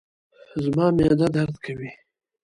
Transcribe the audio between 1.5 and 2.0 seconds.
کوي